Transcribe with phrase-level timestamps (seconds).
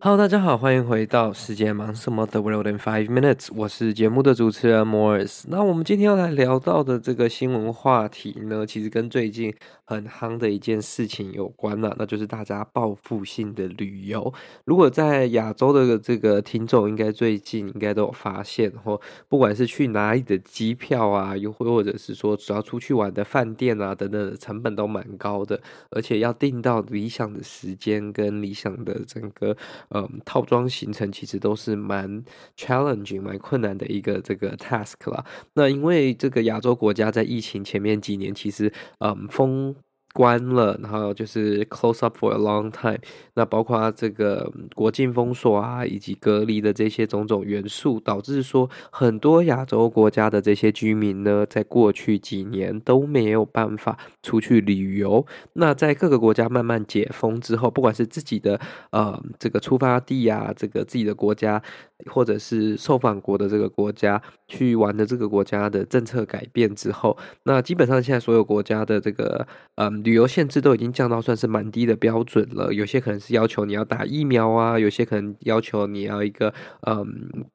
[0.00, 5.42] Hello，大家好，欢迎回到世界忙什么的 World in Five Minutes，我是节目的主持人 Morris。
[5.48, 9.52] 那我们今天要来聊到的这个新闻话题呢，其实跟最近
[9.84, 14.32] 很夯的一件事情有关了，那就是大家报复性的旅游。
[14.64, 25.60] 如果在亚洲的这个听众，应该最近应该都有发现，或不管是去哪里的机票啊，又或者是说只要出去玩的饭店啊等等成本都蛮高的，
[25.90, 29.56] 而且要订到理想的时间跟理想的整个。
[29.94, 32.24] 嗯，套装行程其实都是蛮
[32.56, 35.24] challenging、蛮困难的一个这个 task 啦。
[35.54, 39.74] 那因为这个亚洲国家在疫情前面几年，其实嗯封。
[40.14, 42.98] 关了，然后就是 close up for a long time。
[43.34, 55.24] 那包括这个国境封锁啊，以及隔离的这些种种元素，导致说很多亚洲国家的这些居民呢，在过去几年都没有办法出去旅游。
[55.52, 58.58] 那在各个国家慢慢解封之后，不管是自己的
[58.90, 61.62] 呃这个出发地啊，这个自己的国家，
[62.06, 69.97] 或者是受访国的这个国家去玩的这个国家的政策改变之后，那基本上现在所有国家的这个嗯。
[70.02, 76.52] 旅游限制都已经降到算是蛮低的标准了，有些可能是要求你要打疫苗啊，有些可能要求你要一个
[76.86, 77.06] 嗯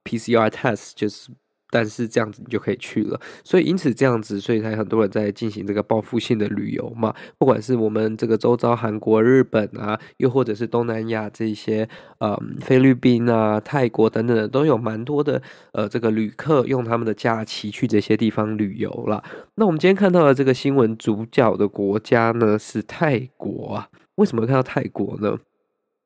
[0.03, 1.29] PCR test，就是。
[1.73, 7.11] 但是这样子你就可以去了，所以因此这样子，所以才很多人在进行这个报复性的旅游嘛。
[7.39, 19.23] 不管是我们这个周遭韩国、日本啊，又或者是东南亚这些，呃、菲律宾啊、泰国等等的，都有蛮多的呃这个旅客用他们的假期去这些地方旅游了。
[19.55, 25.39] 那我们今天看到的这个新闻主角的国家呢是泰国啊，为什么看到泰国呢？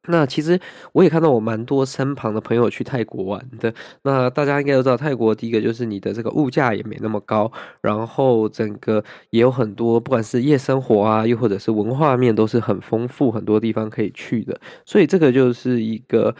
[0.07, 0.59] 那其实
[0.93, 3.73] 我也看到我蛮多身旁的朋友去泰国玩的。
[4.03, 14.59] 那大家应该都知道，泰国第一个就是你的这个物价也没那么高，然后整个也有很多，不管是夜生活啊，又或者是文化面都是很丰富，很多地方可以去的。
[14.85, 16.35] 所以这个就是一个。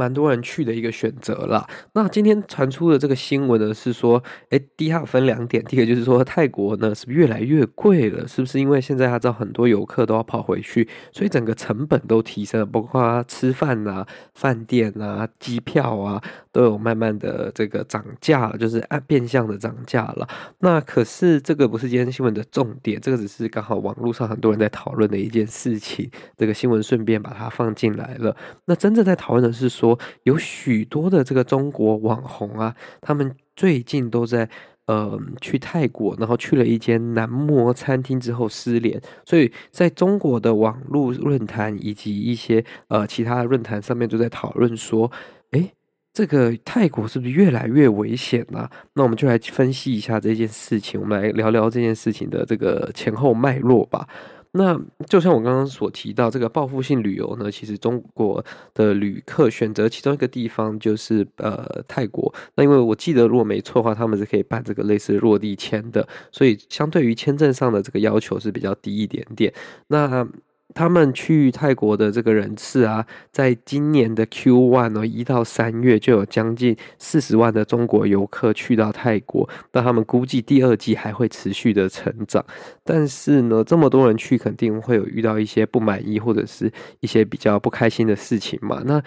[0.00, 1.68] 蛮多人去的一个选择啦。
[1.92, 5.62] 那今天传出的这个新闻呢，是说，诶，第一分两点。
[5.64, 8.26] 第一个就是说，泰国呢是越来越贵了？
[8.26, 16.22] 是不是因为现在他知道很多游客都要跑回去，所以整个成本都提升了，包括吃饭啊、饭店啊、机票啊，
[16.52, 20.28] 都有慢慢的这个涨价了，就是按变相的涨价了。
[20.58, 26.10] 那可是这个不是今天新闻的重点，这个只是刚好网络上很多人在讨论的一件事情。
[26.36, 28.36] 这个新闻顺便把它放进来了。
[28.66, 29.98] 那真正在讨论的是说。
[30.24, 34.48] 有许多的这个中国网红啊，他们最近都在
[34.86, 45.10] 呃去泰国，然后去了一间男模餐厅之后失联，所以在中国的网络论坛以及一些呃其他的论坛上面都在讨论说，
[45.52, 45.72] 诶，
[46.12, 48.70] 这个泰国是不是越来越危险了？
[48.94, 54.08] 那我们就来分析一下这件事情，我们来聊聊这件事情的这个前后脉络吧。
[54.52, 54.76] 那
[55.06, 58.44] 就像我刚刚所提到，这个报复性旅游呢，其实中国
[58.74, 62.34] 的旅客选择其中一个地方就是呃泰国。
[62.56, 69.54] 那因为我记得如果没错的话，他们是可以办这个类似落地签的，所以相对于签证上的这个要求是比较低一点点。
[69.86, 70.26] 那
[70.74, 79.48] 他们去泰国的这个人次啊，在今年的 Q1 呢，一到三月就有将近四十万的中国游客去到泰国。
[79.72, 82.44] 那他们估计第二季还会持续的成长。
[82.84, 88.82] 但是呢，这么多人去，肯定会有遇到一些不满意或者是一些比较不开心的事情嘛。
[88.84, 89.02] 那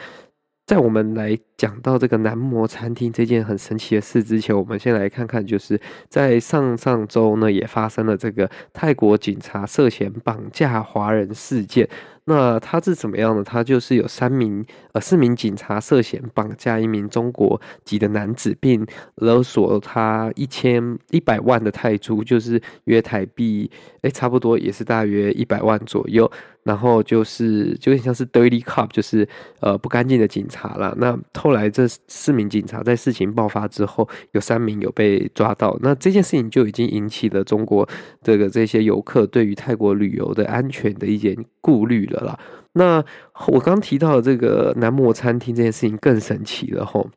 [0.73, 5.79] 在我们来讲到这个男模餐厅这件很神奇的事之前，我们先来看看，就是
[6.09, 11.87] 在上上周呢，也发生了这个泰国警察涉嫌绑架华人事件。
[12.25, 13.43] 那他是怎么样呢？
[13.43, 18.85] 他就是有三名呃四名警察涉嫌绑架一名中国籍的男子，并
[19.15, 23.69] 勒索他一千一百万的泰铢，就是约台币
[24.01, 26.31] 哎、差不多也是大约一百万左右。
[26.63, 29.27] 然后就是就有点像是 dirty cop，就是
[29.59, 30.93] 呃不干净的警察啦。
[30.97, 35.77] 那后来这四名警察在事情爆发之后，有三名有被抓到。
[35.81, 37.85] 那这件事情就已经引起了中国
[38.21, 42.39] 这个这些游客对于泰国旅游的安全的一点顾虑了啦。
[42.73, 43.03] 那
[43.47, 47.09] 我刚提到的这个南模餐厅这件事情更神奇了吼。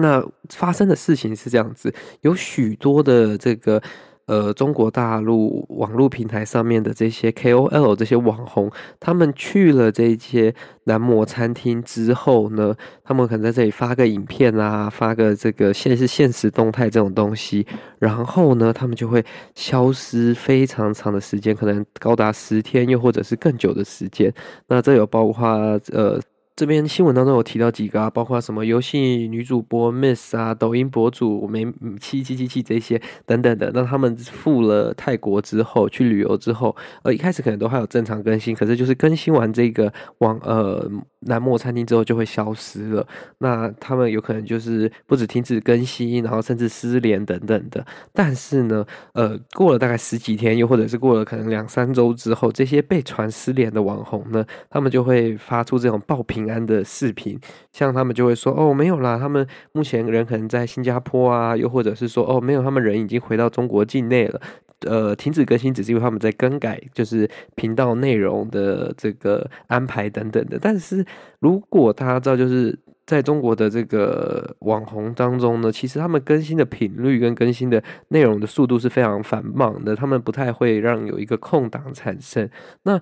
[0.00, 3.80] 那发生的事情是这样子，有许多的这个。
[4.26, 8.68] 呃，中国大陆网络平台上面的这些 KOL 这些网红，
[8.98, 10.52] 他们去了这些
[10.84, 12.74] 男模餐厅之后呢，
[13.04, 17.64] 他们可能在这里发个影片啊，发个这个现是现实动态这种东西，
[18.00, 19.24] 然后呢，他们就会
[19.54, 24.32] 消失非常长的时间，可能高达十天，又或者是更久的时间。
[24.66, 25.46] 那这有包括
[25.92, 26.20] 呃。
[26.56, 31.66] 这边新闻当中有提到几个啊，包括什么游戏女主播 Miss 啊，抖音博主没
[32.00, 33.70] 七七七七这些等等的。
[33.74, 43.06] 那他们赴了泰国之后去旅游之后，呃，一开始可能都还有正常更新，可是就是更新完这个网呃南摩餐厅之后就会消失了。
[43.36, 47.84] 那他们有可能就是不止停止更新，然后甚至失联等等的。
[48.14, 48.82] 但是呢，
[49.12, 57.38] 呃，过了大概十几天，又或者是过了可能两三周之后，这些被传失联的网红呢，他们就会发出这种报安的视频，
[57.72, 64.40] 像他们就会说哦，没有啦，他们目前人可能在新加坡啊，又或者是说哦，没有，他们人已经回到中国境内了。
[64.86, 70.58] 呃，停止更新只是因为他们在更改，就是频道内容的这个安排等等的。
[70.60, 71.02] 但是
[71.40, 82.48] 如果大家知道，就是在中国的这个网红当中呢，其实他们更新的频率跟更新的内容的速度是非常繁忙的，他们不太会让有一个空档产生。
[82.82, 83.00] 那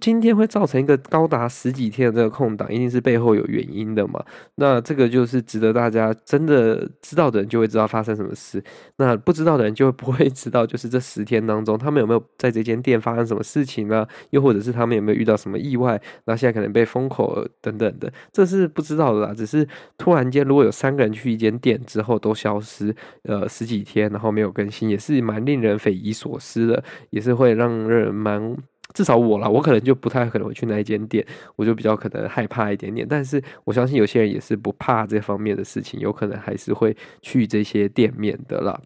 [0.00, 4.24] 今天会造成一个高达十几天的这个空档，一定是背后有原因的嘛？
[4.56, 8.62] 那这个就是值得大家真的知道的人就会知道发生什么事，
[8.96, 14.06] 那不知道的人就 不会知道，就是这十天当中他们有没有在这间店发生什么事情呢？
[14.30, 16.00] 又或者是他们有没有遇到什么意外？
[16.26, 19.34] 那现在可能被封口等等的，这是不知道的啦。
[19.34, 19.66] 只是
[19.98, 28.56] 突然间如果有三个人去一间店之后都消失，呃，十几天然后没有更新，也是蛮令人匪夷所思的，也是会让人蛮。
[28.94, 31.26] 至少我啦，我可能就不太可能会去那一间店，
[31.56, 33.06] 我就比较可能害怕一点点。
[33.06, 38.80] 但是我相信有些人也是不怕这方面的事情，有可能还是会去这些店面的啦。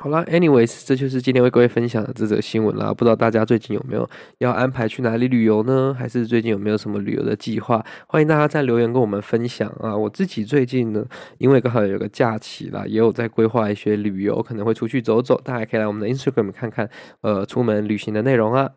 [0.00, 2.94] 好啦，anyways，这就是今天为各位分享的这则新闻啦。
[2.94, 4.08] 不知道大家最近有没有
[4.38, 5.92] 要安排去哪里旅游呢？
[5.98, 7.84] 还是最近有没有什么旅游的计划？
[8.06, 9.96] 欢迎大家在留言跟我们分享啊。
[9.96, 11.04] 我自己最近呢，
[11.38, 15.40] 因为刚好有个假期啦，也有在规划一些旅游，可能会出去走走。
[15.44, 16.88] 大家可以来我们的 Instagram 看看，
[17.22, 18.70] 呃，出门旅行的内容啊。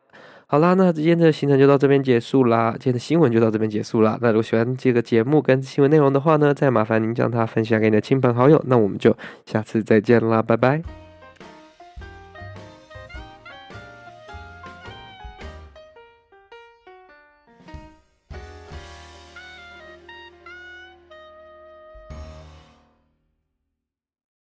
[0.51, 2.71] 好啦，那今天的行程就到这边结束啦。
[2.73, 4.17] 今天的新闻就到这边结束啦。
[4.19, 8.61] 那如果喜欢这个节目跟新闻内容的话呢，再麻烦您将它分享给你的亲朋好友。
[8.67, 9.15] 那我们就
[9.45, 11.00] 下次再见啦，拜拜。